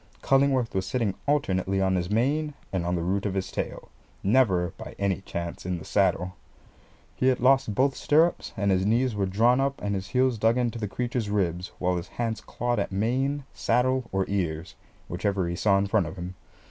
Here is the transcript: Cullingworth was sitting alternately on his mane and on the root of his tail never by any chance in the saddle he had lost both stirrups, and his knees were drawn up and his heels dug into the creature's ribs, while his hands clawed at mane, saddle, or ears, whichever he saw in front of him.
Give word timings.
Cullingworth 0.23 0.73
was 0.73 0.87
sitting 0.87 1.13
alternately 1.27 1.79
on 1.79 1.93
his 1.95 2.09
mane 2.09 2.55
and 2.73 2.87
on 2.87 2.95
the 2.95 3.03
root 3.03 3.27
of 3.27 3.35
his 3.35 3.51
tail 3.51 3.89
never 4.23 4.73
by 4.75 4.95
any 4.97 5.21
chance 5.21 5.63
in 5.63 5.77
the 5.77 5.85
saddle 5.85 6.33
he 7.15 7.27
had 7.27 7.39
lost 7.39 7.75
both 7.75 7.95
stirrups, 7.95 8.51
and 8.57 8.71
his 8.71 8.83
knees 8.83 9.13
were 9.13 9.27
drawn 9.27 9.61
up 9.61 9.79
and 9.79 9.93
his 9.93 10.07
heels 10.07 10.39
dug 10.39 10.57
into 10.57 10.79
the 10.79 10.87
creature's 10.87 11.29
ribs, 11.29 11.71
while 11.77 11.97
his 11.97 12.07
hands 12.17 12.41
clawed 12.41 12.79
at 12.79 12.91
mane, 12.91 13.43
saddle, 13.53 14.05
or 14.11 14.25
ears, 14.27 14.73
whichever 15.07 15.47
he 15.47 15.55
saw 15.55 15.77
in 15.77 15.85
front 15.85 16.07
of 16.07 16.15
him. 16.15 16.33